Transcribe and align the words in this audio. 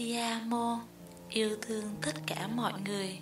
Ti 0.00 0.16
amo, 0.16 0.80
yêu 1.30 1.50
thương 1.62 1.84
tất 2.02 2.12
cả 2.26 2.48
mọi 2.54 2.72
người. 2.84 3.18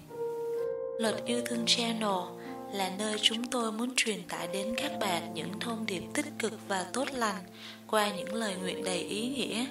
Luật 1.01 1.24
yêu 1.24 1.41
thương 1.46 1.66
channel 1.66 2.38
là 2.73 2.92
nơi 2.98 3.18
chúng 3.23 3.51
tôi 3.51 3.73
muốn 3.73 3.92
truyền 3.96 4.23
tải 4.28 4.48
đến 4.52 4.74
các 4.77 4.92
bạn 5.01 5.34
những 5.34 5.60
thông 5.60 5.87
điệp 5.87 6.02
tích 6.14 6.27
cực 6.38 6.52
và 6.68 6.87
tốt 6.92 7.09
lành 7.12 7.42
qua 7.87 8.16
những 8.16 8.34
lời 8.34 8.56
nguyện 8.56 8.84
đầy 8.84 8.98
ý 8.98 9.28
nghĩa. 9.28 9.66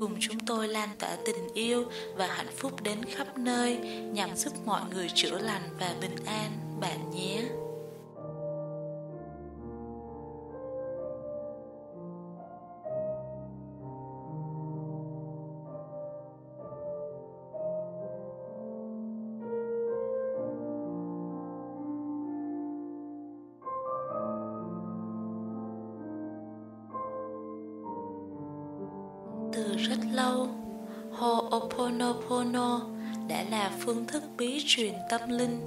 Cùng 0.00 0.16
chúng 0.20 0.38
tôi 0.46 0.68
lan 0.68 0.88
tỏa 0.98 1.16
tình 1.26 1.54
yêu 1.54 1.84
và 2.14 2.26
hạnh 2.26 2.54
phúc 2.56 2.82
đến 2.82 3.04
khắp 3.04 3.38
nơi 3.38 3.76
nhằm 4.12 4.36
giúp 4.36 4.52
mọi 4.66 4.82
người 4.94 5.08
chữa 5.14 5.38
lành 5.38 5.62
và 5.80 5.94
bình 6.00 6.16
an 6.26 6.50
bạn 6.80 7.10
nhé. 7.10 7.42
Truyền 34.76 34.94
tâm 35.08 35.20
linh 35.28 35.60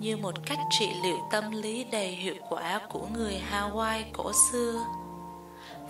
như 0.00 0.16
một 0.16 0.34
cách 0.46 0.58
trị 0.70 0.88
liệu 1.02 1.18
tâm 1.30 1.50
lý 1.50 1.84
đầy 1.84 2.08
hiệu 2.08 2.34
quả 2.48 2.80
của 2.88 3.06
người 3.14 3.42
Hawaii 3.52 4.02
cổ 4.12 4.32
xưa. 4.52 4.84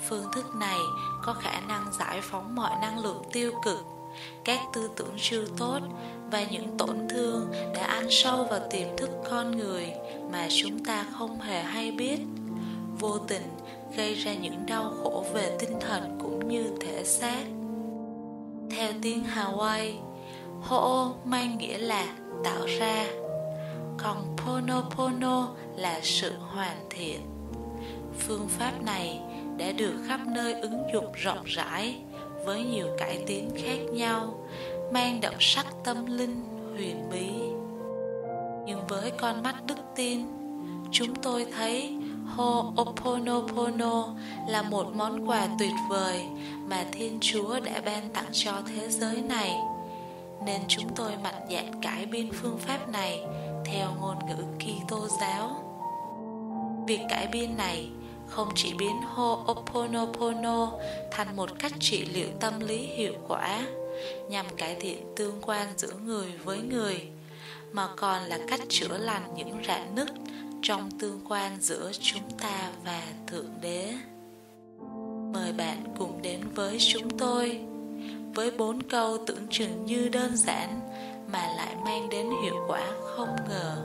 Phương 0.08 0.24
thức 0.32 0.54
này 0.54 0.78
có 1.22 1.32
khả 1.32 1.60
năng 1.60 1.92
giải 1.98 2.20
phóng 2.22 2.54
mọi 2.54 2.70
năng 2.80 2.98
lượng 2.98 3.22
tiêu 3.32 3.52
cực, 3.64 3.86
các 4.44 4.60
tư 4.72 4.90
tưởng 4.96 5.14
chưa 5.18 5.44
tốt 5.56 5.78
và 6.30 6.44
những 6.44 6.78
tổn 6.78 7.08
thương 7.08 7.52
đã 7.74 7.84
ăn 7.84 8.06
sâu 8.10 8.44
vào 8.44 8.60
tiềm 8.70 8.96
thức 8.96 9.10
con 9.30 9.58
người 9.58 9.92
mà 10.32 10.48
chúng 10.62 10.84
ta 10.84 11.06
không 11.18 11.40
hề 11.40 11.62
hay 11.62 11.92
biết. 11.92 12.18
Vô 12.98 13.18
tình 13.18 13.42
gây 13.96 14.14
ra 14.14 14.34
những 14.34 14.66
đau 14.66 14.92
khổ 15.02 15.24
về 15.32 15.56
tinh 15.58 15.80
thần 15.80 16.18
cũng 16.22 16.48
như 16.48 16.76
thể 16.80 17.04
xác. 17.04 17.44
Theo 18.70 18.92
tiếng 19.02 19.24
Hawaii, 19.34 20.07
ho 20.62 21.12
mang 21.24 21.58
nghĩa 21.58 21.78
là 21.78 22.06
tạo 22.44 22.66
ra, 22.78 23.06
còn 23.96 24.36
Ponopono 24.36 25.48
là 25.76 26.00
sự 26.02 26.32
hoàn 26.38 26.76
thiện. 26.90 27.20
Phương 28.18 28.48
pháp 28.48 28.72
này 28.82 29.20
đã 29.56 29.72
được 29.72 29.94
khắp 30.08 30.20
nơi 30.26 30.60
ứng 30.60 30.82
dụng 30.92 31.12
rộng 31.12 31.44
rãi 31.44 31.96
với 32.44 32.64
nhiều 32.64 32.86
cải 32.98 33.22
tiến 33.26 33.50
khác 33.56 33.78
nhau, 33.92 34.34
mang 34.92 35.20
đậm 35.20 35.34
sắc 35.40 35.66
tâm 35.84 36.06
linh 36.06 36.44
huyền 36.76 37.08
bí. 37.12 37.28
Nhưng 38.66 38.86
với 38.88 39.10
con 39.10 39.42
mắt 39.42 39.54
đức 39.66 39.78
tin, 39.96 40.26
chúng 40.92 41.14
tôi 41.14 41.46
thấy 41.56 41.98
Ho'oponopono 42.36 44.14
là 44.48 44.62
một 44.62 44.86
món 44.94 45.28
quà 45.28 45.48
tuyệt 45.58 45.72
vời 45.90 46.20
mà 46.68 46.84
Thiên 46.92 47.18
Chúa 47.20 47.60
đã 47.60 47.80
ban 47.84 48.08
tặng 48.10 48.28
cho 48.32 48.52
thế 48.66 48.88
giới 48.88 49.22
này. 49.22 49.56
Nên 50.48 50.60
chúng 50.68 50.94
tôi 50.96 51.12
mạnh 51.22 51.46
dạn 51.50 51.80
cải 51.82 52.06
biên 52.06 52.32
phương 52.32 52.58
pháp 52.58 52.88
này 52.88 53.22
theo 53.64 53.88
ngôn 54.00 54.16
ngữ 54.28 54.44
Kitô 54.58 55.06
giáo. 55.20 55.50
Việc 56.86 57.00
cải 57.08 57.26
biên 57.26 57.56
này 57.56 57.90
không 58.26 58.48
chỉ 58.54 58.74
biến 58.78 59.00
Ho'oponopono 59.14 60.68
thành 61.10 61.36
một 61.36 61.50
cách 61.58 61.72
trị 61.80 62.04
liệu 62.04 62.28
tâm 62.40 62.60
lý 62.60 62.76
hiệu 62.76 63.14
quả 63.28 63.66
nhằm 64.30 64.46
cải 64.56 64.74
thiện 64.74 65.12
tương 65.16 65.40
quan 65.42 65.68
giữa 65.76 65.92
người 66.04 66.32
với 66.44 66.58
người, 66.58 67.08
mà 67.72 67.88
còn 67.96 68.22
là 68.22 68.38
cách 68.48 68.60
chữa 68.68 68.98
lành 68.98 69.34
những 69.36 69.62
rạn 69.68 69.94
nứt 69.94 70.08
trong 70.62 70.90
tương 71.00 71.20
quan 71.28 71.56
giữa 71.60 71.90
chúng 72.00 72.30
ta 72.40 72.70
và 72.84 73.02
Thượng 73.26 73.50
Đế. 73.60 73.94
Mời 75.32 75.52
bạn 75.52 75.84
cùng 75.98 76.22
đến 76.22 76.40
với 76.54 76.76
chúng 76.80 77.18
tôi 77.18 77.67
với 78.34 78.50
bốn 78.58 78.82
câu 78.82 79.18
tưởng 79.26 79.46
chừng 79.50 79.84
như 79.84 80.08
đơn 80.08 80.36
giản 80.36 80.80
mà 81.32 81.46
lại 81.56 81.76
mang 81.84 82.08
đến 82.08 82.26
hiệu 82.42 82.64
quả 82.68 82.86
không 83.02 83.36
ngờ. 83.48 83.76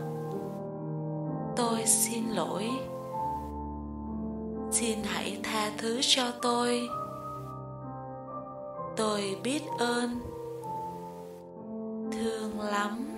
Tôi 1.56 1.86
xin 1.86 2.24
lỗi. 2.30 2.70
Xin 4.72 5.00
hãy 5.04 5.40
tha 5.44 5.72
thứ 5.78 6.00
cho 6.02 6.31
tôi. 6.42 6.88
Tôi 8.96 9.38
biết 9.44 9.62
ơn. 9.80 10.20
Thương 12.12 12.60
lắm. 12.60 13.12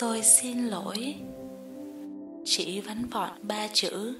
Tôi 0.00 0.22
xin 0.22 0.66
lỗi. 0.66 1.14
Chỉ 2.44 2.80
vắn 2.80 3.06
vọt 3.06 3.30
ba 3.42 3.68
chữ. 3.72 4.14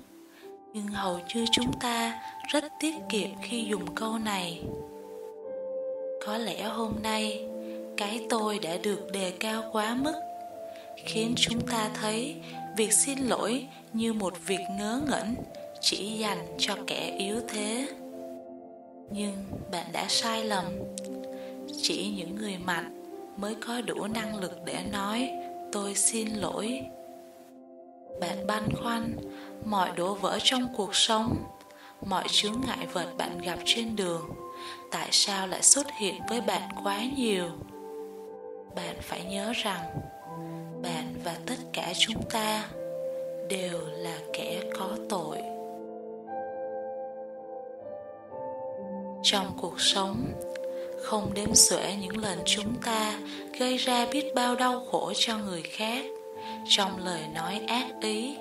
Nhưng 0.72 0.86
hầu 0.86 1.20
như 1.34 1.44
chúng 1.52 1.72
ta 1.80 2.22
rất 2.52 2.64
tiết 2.80 2.94
kiệm 3.08 3.28
khi 3.42 3.66
dùng 3.70 3.94
câu 3.94 4.18
này. 4.18 4.62
Có 6.26 6.38
lẽ 6.38 6.62
hôm 6.62 6.92
nay, 7.02 7.48
Cái 7.96 8.26
tôi 8.30 8.58
đã 8.58 8.76
được 8.82 9.12
đề 9.12 9.32
cao 9.40 9.62
quá 9.72 9.94
mức, 9.94 10.14
Khiến 11.06 11.34
chúng 11.36 11.66
ta 11.66 11.90
thấy 11.94 12.36
Việc 12.76 12.92
xin 12.92 13.18
lỗi 13.18 13.66
như 13.92 14.12
một 14.12 14.34
việc 14.46 14.64
ngớ 14.78 15.00
ngẩn, 15.08 15.34
Chỉ 15.80 16.18
dành 16.18 16.46
cho 16.58 16.76
kẻ 16.86 17.16
yếu 17.18 17.36
thế. 17.48 17.88
Nhưng 19.10 19.34
bạn 19.72 19.86
đã 19.92 20.06
sai 20.08 20.44
lầm. 20.44 20.64
Chỉ 21.82 22.12
những 22.16 22.36
người 22.36 22.58
mạnh 22.58 23.02
mới 23.36 23.54
có 23.54 23.80
đủ 23.80 24.06
năng 24.06 24.40
lực 24.40 24.52
để 24.64 24.84
nói 24.92 25.30
tôi 25.72 25.94
xin 25.94 26.28
lỗi. 26.28 26.80
Bạn 28.20 28.46
băn 28.46 28.68
khoăn, 28.82 29.16
mọi 29.64 29.90
đổ 29.96 30.14
vỡ 30.14 30.38
trong 30.42 30.66
cuộc 30.76 30.94
sống, 30.94 31.36
mọi 32.06 32.24
chướng 32.28 32.60
ngại 32.66 32.86
vật 32.92 33.06
bạn 33.18 33.38
gặp 33.38 33.58
trên 33.64 33.96
đường, 33.96 34.30
tại 34.90 35.08
sao 35.10 35.46
lại 35.46 35.62
xuất 35.62 35.86
hiện 35.98 36.14
với 36.28 36.40
bạn 36.40 36.62
quá 36.84 37.00
nhiều? 37.16 37.46
Bạn 38.76 38.96
phải 39.00 39.24
nhớ 39.24 39.52
rằng, 39.52 40.00
bạn 40.82 41.14
và 41.24 41.36
tất 41.46 41.56
cả 41.72 41.92
chúng 41.98 42.22
ta 42.30 42.68
đều 43.48 43.80
là 43.86 44.18
kẻ 44.32 44.62
có 44.78 44.88
tội. 45.08 45.38
Trong 49.22 49.46
cuộc 49.60 49.80
sống 49.80 50.16
không 51.02 51.34
đếm 51.34 51.54
xuể 51.54 51.96
những 52.00 52.18
lần 52.18 52.38
chúng 52.44 52.74
ta 52.84 53.20
gây 53.58 53.76
ra 53.76 54.06
biết 54.12 54.34
bao 54.34 54.54
đau 54.54 54.86
khổ 54.90 55.12
cho 55.16 55.38
người 55.38 55.62
khác. 55.62 56.04
Trong 56.68 57.04
lời 57.04 57.20
nói 57.34 57.60
ác 57.68 57.86
ý, 58.00 58.36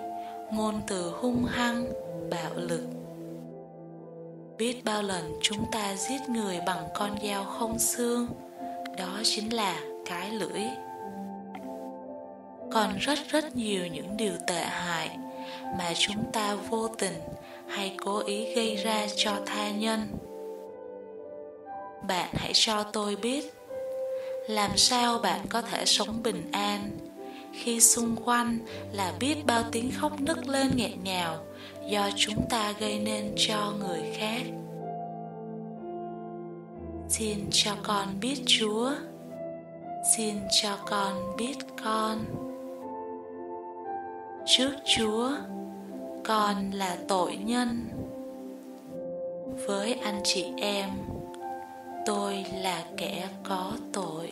ngôn 0.51 0.81
từ 0.87 1.13
hung 1.21 1.45
hăng, 1.45 1.85
bạo 2.31 2.51
lực. 2.55 2.83
Biết 4.57 4.85
bao 4.85 5.01
lần 5.01 5.39
chúng 5.41 5.65
ta 5.71 5.95
giết 5.95 6.29
người 6.29 6.59
bằng 6.65 6.87
con 6.95 7.15
dao 7.23 7.43
không 7.43 7.79
xương, 7.79 8.27
đó 8.97 9.19
chính 9.23 9.53
là 9.53 9.79
cái 10.05 10.31
lưỡi. 10.31 10.61
Còn 12.71 12.97
rất 12.97 13.19
rất 13.27 13.55
nhiều 13.55 13.87
những 13.87 14.17
điều 14.17 14.33
tệ 14.47 14.61
hại 14.61 15.17
mà 15.77 15.93
chúng 15.97 16.31
ta 16.33 16.55
vô 16.55 16.87
tình 16.87 17.19
hay 17.67 17.95
cố 17.97 18.19
ý 18.19 18.55
gây 18.55 18.75
ra 18.75 19.07
cho 19.15 19.31
tha 19.45 19.71
nhân 19.71 20.07
bạn 22.07 22.29
hãy 22.33 22.51
cho 22.53 22.83
tôi 22.83 23.15
biết, 23.15 23.53
làm 24.47 24.77
sao 24.77 25.19
bạn 25.19 25.45
có 25.49 25.61
thể 25.61 25.85
sống 25.85 26.23
bình 26.23 26.49
an? 26.51 26.91
Khi 27.53 27.79
xung 27.79 28.15
quanh 28.25 28.59
là 28.91 29.13
biết 29.19 29.35
bao 29.45 29.63
tiếng 29.71 29.91
khóc 29.91 30.21
nức 30.21 30.47
lên 30.47 30.71
nghẹn 30.75 31.03
ngào, 31.03 31.37
do 31.89 32.09
chúng 32.15 32.49
ta 32.49 32.73
gây 32.79 32.99
nên 32.99 33.33
cho 33.37 33.73
người 33.79 34.01
khác. 34.17 34.41
Xin 37.09 37.37
cho 37.51 37.71
con 37.83 38.19
biết 38.19 38.35
chúa. 38.45 38.91
Xin 40.15 40.35
cho 40.61 40.77
con 40.85 41.35
biết 41.37 41.55
con. 41.83 42.25
Trước 44.45 44.71
chúa, 44.97 45.31
con 46.23 46.71
là 46.71 46.97
tội 47.07 47.35
nhân. 47.35 47.85
Với 49.67 49.93
anh 49.93 50.21
chị 50.23 50.45
em 50.57 50.89
tôi 52.05 52.45
là 52.53 52.83
kẻ 52.97 53.29
có 53.43 53.71
tội. 53.93 54.31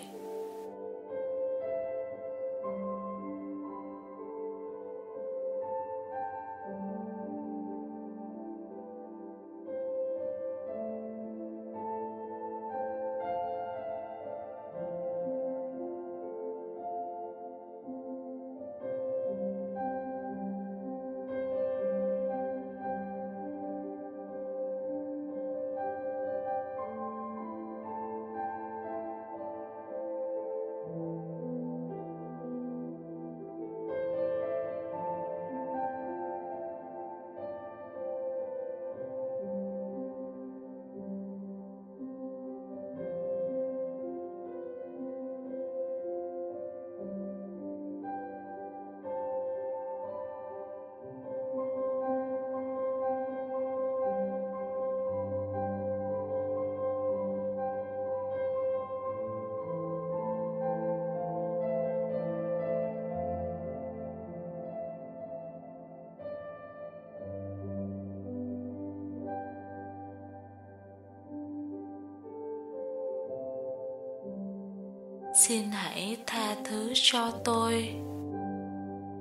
Xin 75.38 75.72
hãy 75.72 76.18
tha 76.28 76.56
thứ 76.64 76.92
cho 76.96 77.32
tôi. 77.44 77.74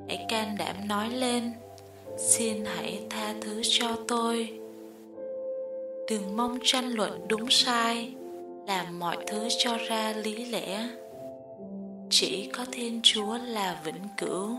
Hãy 0.09 0.27
can 0.29 0.57
đảm 0.59 0.77
nói 0.89 1.11
lên. 1.11 1.53
Xin 2.19 2.65
hãy 2.65 3.03
tha 3.11 3.35
thứ 3.41 3.61
cho 3.63 3.97
tôi. 4.09 4.59
Đừng 6.11 6.37
mong 6.37 6.59
tranh 6.63 6.89
luận 6.89 7.29
đúng 7.29 7.51
sai. 7.51 8.15
Làm 8.67 8.99
mọi 8.99 9.17
thứ 9.27 9.49
cho 9.59 9.77
ra 9.89 10.13
lý 10.13 10.45
lẽ. 10.45 10.89
Chỉ 12.11 12.51
có 12.53 12.65
thiên 12.73 13.01
chúa 13.03 13.39
là 13.39 13.81
vĩnh 13.85 14.09
cửu. 14.17 14.51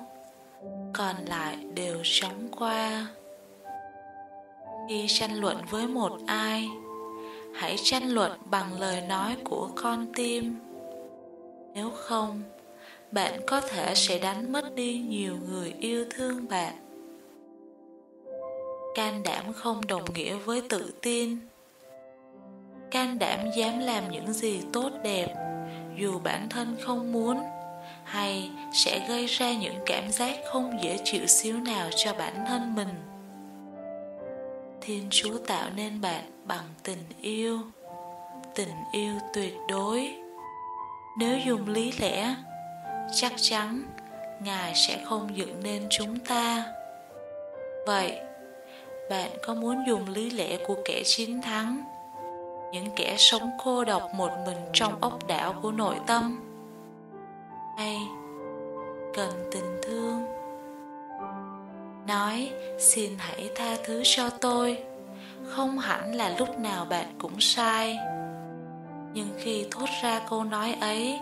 Còn 0.94 1.15
lại 1.25 1.57
đều 1.74 1.98
chóng 2.04 2.48
qua. 2.57 3.07
Khi 4.89 5.06
tranh 5.07 5.39
luận 5.39 5.57
với 5.69 5.88
một 5.88 6.12
ai, 6.27 6.68
hãy 7.56 7.75
tranh 7.83 8.09
luận 8.09 8.31
bằng 8.45 8.80
lời 8.80 9.01
nói 9.01 9.36
của 9.44 9.69
con 9.75 10.06
tim 10.15 10.66
nếu 11.77 11.89
không, 11.89 12.44
bạn 13.12 13.39
có 13.47 13.62
thể 13.62 13.95
sẽ 13.95 14.19
đánh 14.19 14.51
mất 14.51 14.75
đi 14.75 15.00
nhiều 15.09 15.35
người 15.50 15.74
yêu 15.79 16.06
thương 16.09 16.47
bạn. 16.50 16.74
Can 18.95 19.24
đảm 19.24 19.53
không 19.53 19.88
đồng 19.88 20.13
nghĩa 20.13 20.35
với 20.35 20.62
tự 20.69 20.94
tin. 21.01 21.38
Can 22.91 23.19
đảm 23.19 23.39
dám 23.57 23.79
làm 23.79 24.12
những 24.12 24.33
gì 24.33 24.62
tốt 24.74 24.89
đẹp, 25.03 25.35
dù 25.97 26.19
bản 26.19 26.50
thân 26.50 26.75
không 26.81 27.12
muốn, 27.12 27.38
hay 28.03 28.51
sẽ 28.73 29.07
gây 29.09 29.25
ra 29.25 29.53
những 29.53 29.75
cảm 29.85 30.12
giác 30.12 30.38
không 30.51 30.77
dễ 30.83 31.00
chịu 31.03 31.27
xíu 31.27 31.59
nào 31.59 31.89
cho 31.95 32.13
bản 32.13 32.45
thân 32.47 32.75
mình. 32.75 32.94
Thiên 34.81 35.07
chúa 35.09 35.38
tạo 35.47 35.69
nên 35.75 36.01
bạn 36.01 36.23
bằng 36.45 36.65
tình 36.83 37.03
yêu. 37.21 37.59
Tình 38.56 38.75
yêu 38.94 39.13
tuyệt 39.33 39.53
đối 39.69 40.26
nếu 41.17 41.37
dùng 41.37 41.67
lý 41.67 41.91
lẽ, 41.99 42.35
chắc 43.13 43.33
chắn 43.35 43.83
ngài 44.39 44.75
sẽ 44.75 44.99
không 45.05 45.37
dựng 45.37 45.63
nên 45.63 45.87
chúng 45.89 46.19
ta. 46.19 46.65
Vậy, 47.85 48.19
bạn 49.09 49.29
có 49.43 49.53
muốn 49.53 49.83
dùng 49.87 50.09
lý 50.09 50.29
lẽ 50.29 50.57
của 50.67 50.75
kẻ 50.85 51.01
chiến 51.05 51.41
thắng, 51.41 51.83
những 52.71 52.87
kẻ 52.95 53.15
sống 53.17 53.49
cô 53.63 53.85
độc 53.85 54.13
một 54.13 54.31
mình 54.45 54.57
trong 54.73 55.01
ốc 55.01 55.27
đảo 55.27 55.53
của 55.61 55.71
nội 55.71 55.95
tâm? 56.07 56.39
Hay 57.77 57.97
cần 59.13 59.49
tình 59.51 59.77
thương? 59.83 60.25
Nói, 62.07 62.51
xin 62.79 63.11
hãy 63.17 63.49
tha 63.55 63.75
thứ 63.85 64.01
cho 64.05 64.29
tôi. 64.29 64.77
Không 65.44 65.80
hẳn 65.80 66.15
là 66.15 66.35
lúc 66.39 66.59
nào 66.59 66.85
bạn 66.85 67.06
cũng 67.19 67.39
sai 67.39 67.97
nhưng 69.18 69.33
khi 69.38 69.66
thốt 69.71 69.86
ra 70.04 70.21
câu 70.30 70.44
nói 70.44 70.76
ấy, 70.81 71.19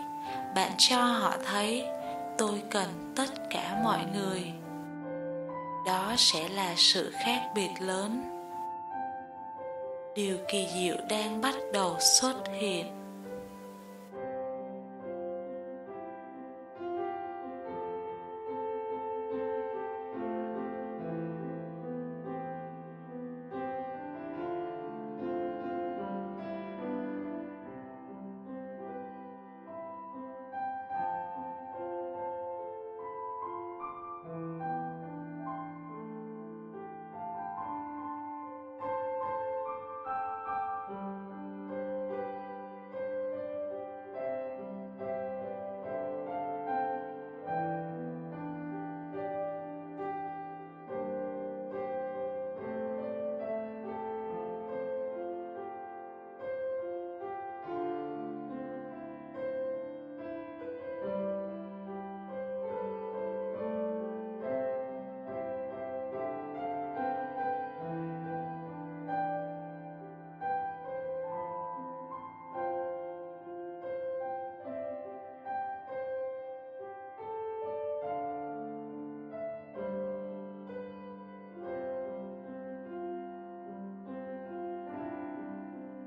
bạn 0.56 0.72
cho 0.78 0.98
họ 0.98 1.38
thấy, 1.46 1.86
tôi 2.38 2.62
cần 2.70 3.14
tất 3.16 3.50
cả 3.50 3.80
mọi 3.84 4.00
người. 4.14 4.54
Đó 5.88 6.14
sẽ 6.18 6.50
là 6.50 6.74
sự 6.78 7.12
khác 7.25 7.42
biệt 7.56 7.70
lớn. 7.80 8.24
Điều 10.16 10.38
kỳ 10.52 10.68
diệu 10.75 10.96
đang 11.10 11.42
bắt 11.42 11.56
đầu 11.74 11.96
xuất 12.00 12.36
hiện. 12.60 13.04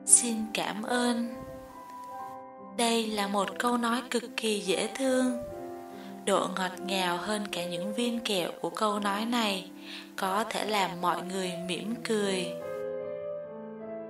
Xin 0.08 0.36
cảm 0.54 0.82
ơn. 0.82 1.34
Đây 2.76 3.06
là 3.06 3.26
một 3.26 3.48
câu 3.58 3.76
nói 3.76 4.02
cực 4.10 4.22
kỳ 4.36 4.60
dễ 4.60 4.88
thương. 4.94 5.42
Độ 6.26 6.48
ngọt 6.56 6.70
ngào 6.86 7.16
hơn 7.16 7.46
cả 7.52 7.64
những 7.64 7.94
viên 7.94 8.20
kẹo 8.20 8.50
của 8.60 8.70
câu 8.70 9.00
nói 9.00 9.24
này 9.24 9.70
có 10.16 10.44
thể 10.50 10.64
làm 10.64 10.90
mọi 11.00 11.22
người 11.22 11.52
mỉm 11.66 11.94
cười. 12.04 12.46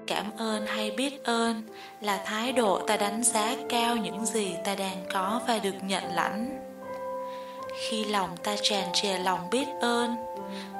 Cảm 0.07 0.25
ơn 0.37 0.67
hay 0.67 0.91
biết 0.91 1.25
ơn 1.25 1.63
là 2.01 2.23
thái 2.27 2.53
độ 2.53 2.81
ta 2.87 2.97
đánh 2.97 3.23
giá 3.23 3.57
cao 3.69 3.97
những 3.97 4.27
gì 4.27 4.55
ta 4.65 4.75
đang 4.75 5.05
có 5.13 5.41
và 5.49 5.59
được 5.59 5.75
nhận 5.83 6.05
lãnh. 6.15 6.69
Khi 7.75 8.05
lòng 8.05 8.31
ta 8.43 8.57
tràn 8.63 8.89
trề 8.93 9.19
lòng 9.19 9.51
biết 9.51 9.67
ơn, 9.81 10.17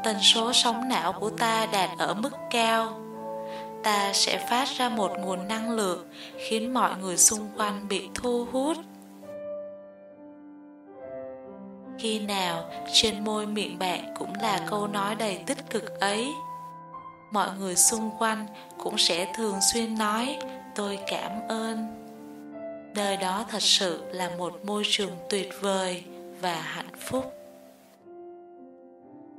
tần 0.05 0.17
số 0.23 0.53
sóng 0.53 0.89
não 0.89 1.13
của 1.13 1.31
ta 1.31 1.67
đạt 1.73 1.91
ở 1.99 2.15
mức 2.15 2.33
cao 2.51 3.08
ta 3.89 4.13
sẽ 4.13 4.47
phát 4.51 4.69
ra 4.69 4.89
một 4.89 5.13
nguồn 5.19 5.49
năng 5.49 5.71
lượng 5.71 6.09
khiến 6.39 6.75
mọi 6.75 6.91
người 7.01 7.17
xung 7.17 7.49
quanh 7.57 7.89
bị 7.89 8.09
thu 8.15 8.47
hút. 8.53 8.77
Khi 11.99 12.19
nào 12.19 12.71
trên 12.93 13.25
môi 13.25 13.47
miệng 13.47 13.79
bạn 13.79 14.15
cũng 14.19 14.33
là 14.43 14.67
câu 14.71 14.87
nói 14.87 15.15
đầy 15.15 15.39
tích 15.47 15.71
cực 15.71 16.01
ấy, 16.01 16.29
mọi 17.33 17.49
người 17.59 17.77
xung 17.77 18.11
quanh 18.19 18.47
cũng 18.79 18.99
sẽ 18.99 19.33
thường 19.35 19.59
xuyên 19.73 19.99
nói, 19.99 20.39
tôi 20.75 20.99
cảm 21.07 21.33
ơn. 21.49 21.87
Nơi 22.95 23.17
đó 23.17 23.45
thật 23.51 23.63
sự 23.63 24.03
là 24.13 24.31
một 24.39 24.65
môi 24.65 24.83
trường 24.87 25.17
tuyệt 25.31 25.51
vời 25.61 26.05
và 26.41 26.55
hạnh 26.55 26.93
phúc. 27.01 27.33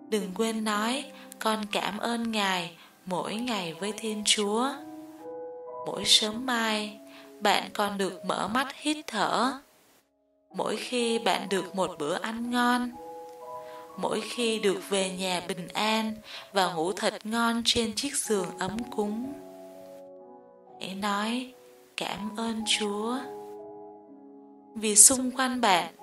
Đừng 0.10 0.32
quên 0.36 0.63
nói, 0.63 1.06
con 1.39 1.65
cảm 1.72 1.98
ơn 1.98 2.32
ngài 2.32 2.72
mỗi 3.10 3.36
ngày 3.36 3.74
với 3.74 3.94
thiên 3.98 4.24
chúa. 4.25 4.70
Mỗi 5.86 6.06
sớm 6.06 6.46
mai, 6.46 6.98
bạn 7.39 7.70
còn 7.74 7.98
được 7.98 8.25
mở 8.25 8.48
mắt 8.48 8.68
hít 8.75 8.98
thở. 9.08 9.54
Mỗi 10.56 10.75
khi 10.75 11.20
bạn 11.20 11.50
được 11.50 11.75
một 11.75 11.96
bữa 12.00 12.20
ăn 12.22 12.51
ngon, 12.51 12.92
mỗi 13.98 14.22
khi 14.22 14.60
được 14.60 14.89
về 14.89 15.10
nhà 15.10 15.42
bình 15.48 15.68
an 15.74 16.13
và 16.54 16.74
ngủ 16.74 16.94
thật 16.94 17.13
ngon 17.24 17.62
trên 17.66 17.94
chiếc 17.96 18.16
giường 18.16 18.58
ấm 18.60 18.78
cúng. 18.96 19.34
Hãy 20.80 20.96
nói, 20.96 21.54
cảm 21.98 22.38
ơn 22.38 22.63
chúa. 22.80 23.18
Vì 24.75 24.96
xung 24.96 25.32
quanh 25.32 25.62
bạn, 25.62 25.94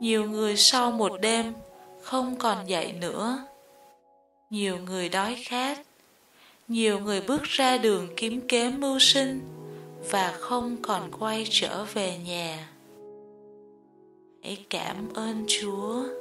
nhiều 0.00 0.24
người 0.24 0.56
sau 0.56 0.90
một 0.90 1.12
đêm 1.20 1.52
không 2.02 2.36
còn 2.36 2.68
dậy 2.68 2.92
nữa. 2.92 3.38
Nhiều 4.50 4.78
người 4.78 5.08
đói 5.08 5.36
khát 5.44 5.78
nhiều 6.70 7.00
người 7.00 7.20
bước 7.20 7.42
ra 7.42 7.78
đường 7.78 8.08
kiếm 8.16 8.40
kế 8.48 8.70
mưu 8.70 8.98
sinh 8.98 9.40
và 10.10 10.34
không 10.38 10.76
còn 10.82 11.10
quay 11.18 11.46
trở 11.50 11.84
về 11.84 12.18
nhà. 12.26 12.68
Hãy 14.42 14.64
cảm 14.70 15.14
ơn 15.14 15.44
chúa. 15.48 16.19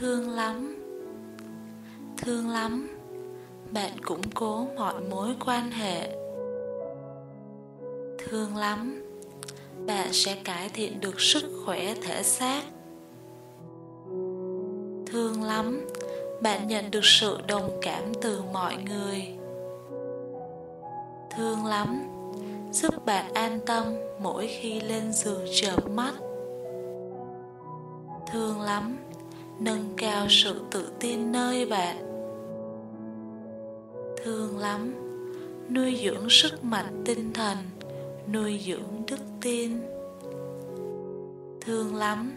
Thương 0.00 0.30
lắm. 0.30 0.76
Thương 2.16 2.48
lắm. 2.50 2.88
Bạn 3.70 3.92
củng 4.04 4.30
cố 4.34 4.66
mọi 4.76 5.00
mối 5.10 5.28
quan 5.46 5.70
hệ. 5.70 6.16
Thương 8.18 8.56
lắm. 8.56 9.02
Bạn 9.86 10.08
sẽ 10.12 10.36
cải 10.44 10.68
thiện 10.68 11.00
được 11.00 11.20
sức 11.20 11.44
khỏe 11.64 11.94
thể 12.02 12.22
xác. 12.22 12.62
Thương 15.06 15.42
lắm. 15.42 15.86
Bạn 16.42 16.68
nhận 16.68 16.90
được 16.90 17.04
sự 17.04 17.38
đồng 17.46 17.78
cảm 17.82 18.14
từ 18.22 18.42
mọi 18.52 18.76
người. 18.76 19.36
Thương 21.36 21.66
lắm. 21.66 22.02
Giúp 22.72 23.06
bạn 23.06 23.34
an 23.34 23.60
tâm 23.66 23.84
mỗi 24.20 24.46
khi 24.46 24.80
lên 24.80 25.12
giường 25.12 25.44
chợp 25.54 25.90
mắt. 25.90 26.14
Thương 28.32 28.60
lắm 28.60 28.96
nâng 29.58 29.94
cao 29.96 30.26
sự 30.28 30.60
tự 30.70 30.92
tin 31.00 31.32
nơi 31.32 31.66
bạn. 31.66 31.96
Thương 34.24 34.58
lắm, 34.58 34.94
nuôi 35.70 36.00
dưỡng 36.04 36.30
sức 36.30 36.64
mạnh 36.64 37.02
tinh 37.04 37.32
thần, 37.32 37.56
nuôi 38.32 38.60
dưỡng 38.66 39.02
đức 39.06 39.20
tin. 39.40 39.80
Thương 41.60 41.96
lắm, 41.96 42.32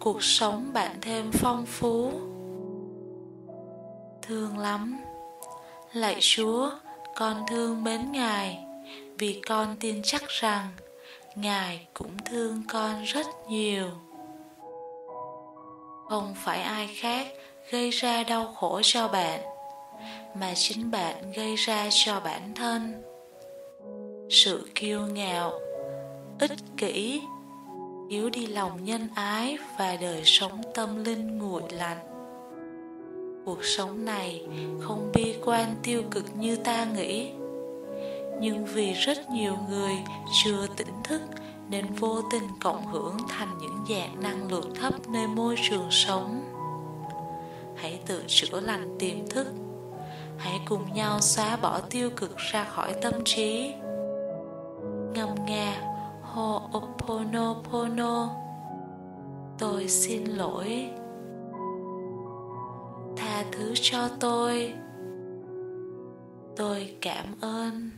cuộc 0.00 0.22
sống 0.22 0.72
bạn 0.72 0.96
thêm 1.00 1.30
phong 1.32 1.66
phú. 1.66 2.12
Thương 4.22 4.58
lắm, 4.58 4.98
lạy 5.92 6.16
chúa, 6.20 6.70
con 7.16 7.42
thương 7.50 7.84
mến 7.84 8.12
ngài, 8.12 8.58
vì 9.18 9.40
con 9.48 9.76
tin 9.80 10.02
chắc 10.04 10.22
rằng 10.28 10.68
ngài 11.34 11.86
cũng 11.94 12.16
thương 12.24 12.62
con 12.68 13.02
rất 13.04 13.26
nhiều 13.48 13.88
không 16.08 16.34
phải 16.36 16.62
ai 16.62 16.86
khác 16.86 17.26
gây 17.70 17.90
ra 17.90 18.22
đau 18.22 18.54
khổ 18.54 18.80
cho 18.84 19.08
bạn, 19.08 19.40
mà 20.34 20.52
chính 20.54 20.90
bạn 20.90 21.32
gây 21.32 21.56
ra 21.56 21.88
cho 21.90 22.20
bản 22.20 22.54
thân. 22.54 23.02
Sự 24.30 24.68
kiêu 24.74 25.00
ngạo, 25.00 25.52
ích 26.38 26.58
kỷ 26.76 27.20
yếu 28.08 28.30
đi 28.30 28.46
lòng 28.46 28.84
nhân 28.84 29.08
ái 29.14 29.58
và 29.78 29.96
đời 30.00 30.22
sống 30.24 30.62
tâm 30.74 31.04
linh 31.04 31.38
nguội 31.38 31.62
lạnh 31.70 32.18
cuộc 33.48 33.64
sống 33.64 34.04
này 34.04 34.46
không 34.80 35.12
bi 35.14 35.34
quan 35.44 35.74
tiêu 35.82 36.02
cực 36.10 36.24
như 36.36 36.56
ta 36.56 36.84
nghĩ, 36.84 37.30
nhưng 38.40 38.64
vì 38.74 38.92
rất 38.92 39.30
nhiều 39.30 39.56
người 39.70 39.92
chưa 40.44 40.66
tỉnh 40.76 41.02
thức 41.04 41.20
nên 41.70 41.86
vô 41.94 42.22
tình 42.30 42.48
cộng 42.60 42.86
hưởng 42.86 43.16
thành 43.28 43.58
những 43.60 43.84
dạng 43.88 44.22
năng 44.22 44.52
lượng 44.52 44.74
thấp 44.74 44.94
nơi 45.08 45.26
môi 45.26 45.56
trường 45.70 45.90
sống. 45.90 46.54
Hãy 47.76 48.00
tự 48.06 48.24
chữa 48.26 48.60
lành 48.60 48.96
tiềm 48.98 49.28
thức. 49.30 49.46
Hãy 50.36 50.60
cùng 50.68 50.94
nhau 50.94 51.20
xóa 51.20 51.56
bỏ 51.56 51.80
tiêu 51.90 52.10
cực 52.16 52.36
ra 52.36 52.64
khỏi 52.64 52.94
tâm 53.02 53.14
trí. 53.24 53.72
Ngâm 55.14 55.34
nga 55.46 55.82
Ho'oponopono 56.34 58.28
Tôi 59.58 59.88
xin 59.88 60.24
lỗi. 60.24 60.90
Tha 63.16 63.44
thứ 63.52 63.72
cho 63.74 64.08
tôi. 64.20 64.72
Tôi 66.56 66.96
cảm 67.00 67.26
ơn. 67.40 67.90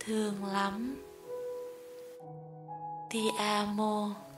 Thương 0.00 0.44
lắm. 0.44 0.96
Ti 3.10 3.26
amo 3.42 4.29